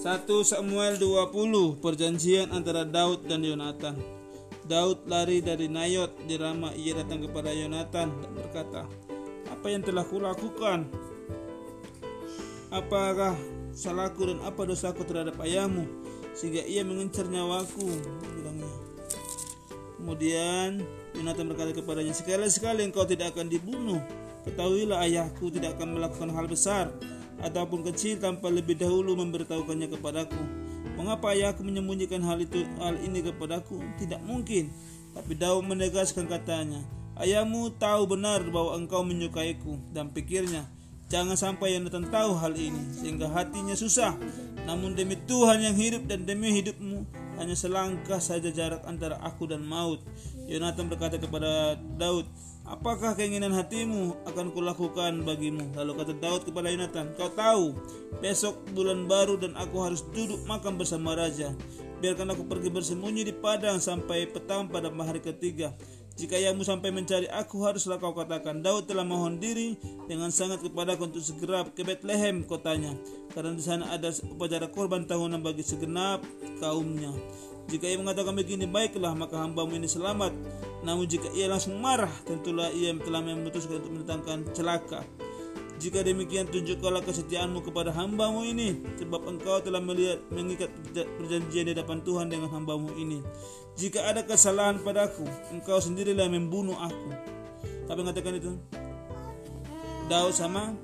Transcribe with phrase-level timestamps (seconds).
[0.00, 4.00] 1 Samuel 20 Perjanjian antara Daud dan Yonatan.
[4.64, 8.88] Daud lari dari Nayot di Rama ia datang kepada Yonatan dan berkata
[9.52, 10.88] Apa yang telah kulakukan?
[12.72, 13.36] Apakah
[13.76, 15.84] salahku dan apa dosaku terhadap ayahmu
[16.32, 17.92] sehingga ia mengincar nyawaku?
[18.40, 18.72] bilangnya.
[20.00, 20.80] Kemudian
[21.12, 24.00] Yonatan berkata kepadanya Sekali-sekali engkau tidak akan dibunuh.
[24.48, 26.88] Ketahuilah ayahku tidak akan melakukan hal besar
[27.40, 30.42] ataupun kecil tanpa lebih dahulu memberitahukannya kepadaku.
[30.96, 33.80] Mengapa ayahku menyembunyikan hal itu hal ini kepadaku?
[33.96, 34.68] Tidak mungkin.
[35.16, 36.80] Tapi Daud menegaskan katanya,
[37.20, 40.64] Ayahmu tahu benar bahwa engkau menyukaiku dan pikirnya,
[41.12, 44.16] jangan sampai Yonatan tahu hal ini sehingga hatinya susah.
[44.64, 46.89] Namun demi Tuhan yang hidup dan demi hidupmu
[47.40, 50.04] hanya selangkah saja jarak antara aku dan maut.
[50.44, 52.28] Yonatan berkata kepada Daud,
[52.68, 55.72] Apakah keinginan hatimu akan kulakukan bagimu?
[55.72, 57.72] Lalu kata Daud kepada Yonatan, Kau tahu,
[58.20, 61.56] besok bulan baru dan aku harus duduk makan bersama raja.
[62.04, 65.72] Biarkan aku pergi bersembunyi di padang sampai petang pada hari ketiga.
[66.18, 69.78] Jika ayahmu sampai mencari aku, haruslah kau katakan, Daud telah mohon diri
[70.10, 72.92] dengan sangat kepadaku untuk segera ke Bethlehem kotanya.
[73.30, 76.20] Karena di sana ada upacara korban tahunan bagi segenap
[76.58, 77.14] kaumnya.
[77.70, 80.34] Jika ia mengatakan begini, baiklah maka hambamu ini selamat.
[80.82, 85.06] Namun jika ia langsung marah, tentulah ia telah memutuskan untuk mendatangkan celaka.
[85.80, 92.04] Jika demikian tunjukkanlah kesetiaanmu kepada hambamu ini Sebab engkau telah melihat mengikat perjanjian di depan
[92.04, 93.24] Tuhan dengan hambamu ini.
[93.80, 97.10] Jika ada kesalahan padaku Engkau sendirilah yang membunuh aku.
[97.88, 98.52] Tapi mengatakan itu?
[100.12, 100.76] Daud sama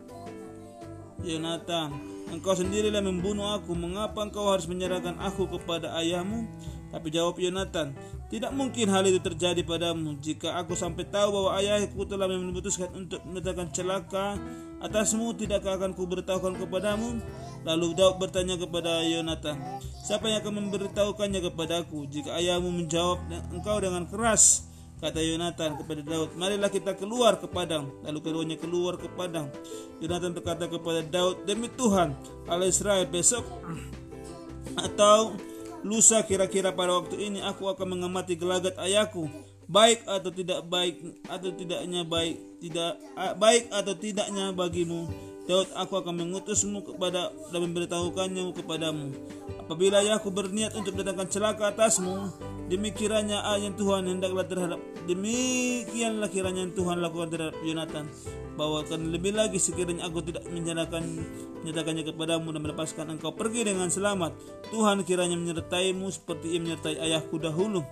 [1.20, 1.92] Yonatan.
[2.32, 3.76] Engkau sendirilah membunuh aku.
[3.76, 6.48] Mengapa engkau harus menyerahkan aku kepada ayahmu
[6.90, 7.92] tapi jawab Yonatan,
[8.26, 13.22] tidak mungkin hal itu terjadi padamu jika aku sampai tahu bahwa ayahku telah memutuskan untuk
[13.22, 14.34] mendatangkan celaka
[14.82, 15.30] atasmu.
[15.34, 17.22] Tidakkah akan kuberitahukan kepadamu?
[17.66, 19.58] Lalu Daud bertanya kepada Yonatan
[20.06, 24.70] siapa yang akan memberitahukannya kepadaku jika ayahmu menjawab engkau dengan keras?
[24.96, 27.90] Kata Yonatan kepada Daud marilah kita keluar ke padang.
[28.06, 29.50] Lalu keduanya keluar ke padang.
[29.98, 32.14] Yonatan berkata kepada Daud demi Tuhan
[32.46, 33.44] Allah Israel besok
[34.86, 35.36] atau
[35.84, 39.28] Lusa kira-kira pada waktu ini aku akan mengamati gelagat ayahku.
[39.66, 40.94] Baik atau tidak baik
[41.26, 43.02] atau tidaknya baik tidak
[43.34, 45.10] baik atau tidaknya bagimu
[45.46, 49.14] Daud aku akan mengutusmu kepada dan memberitahukannya kepadamu.
[49.62, 52.30] Apabila ayahku berniat untuk mendatangkan celaka atasmu
[52.66, 58.10] demikiannya ayat Tuhan hendaklah terhadap demikianlah kiranya Tuhan lakukan terhadap Yonatan.
[58.58, 61.02] Bawakan lebih lagi sekiranya aku tidak menyerahkan
[61.62, 64.34] menyatakannya kepadamu dan melepaskan engkau pergi dengan selamat.
[64.74, 67.86] Tuhan kiranya menyertaimu seperti ia menyertai ayahku dahulu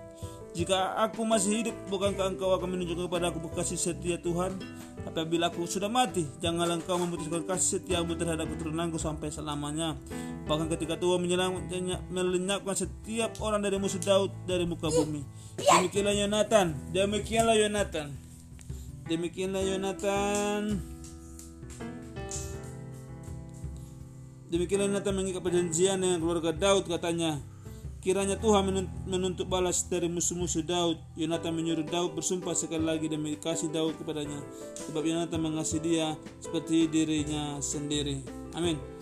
[0.55, 4.55] jika aku masih hidup bukankah engkau akan menunjukkan kepada aku kasih setia Tuhan
[5.03, 9.99] apabila aku sudah mati janganlah engkau memutuskan kasih setiamu terhadap keturunanku sampai selamanya
[10.47, 11.27] bahkan ketika Tuhan
[12.07, 15.21] melenyapkan setiap orang dari musuh Daud dari muka bumi
[15.59, 18.25] demikianlah Yonatan demikianlah Yonatan
[19.05, 20.81] Demikianlah Yonatan.
[24.49, 27.37] Demikianlah Yonatan mengikat perjanjian dengan keluarga Daud katanya.
[28.05, 28.69] Kiranya Tuhan
[29.09, 31.01] menuntut balas dari musuh-musuh Daud.
[31.17, 34.45] Yonatan menyuruh Daud bersumpah sekali lagi demi kasih Daud kepadanya.
[34.77, 38.21] Sebab Yonatan mengasihi dia seperti dirinya sendiri.
[38.53, 38.94] Amin.